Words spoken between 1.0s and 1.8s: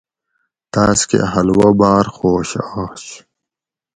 کہۤ حلوہ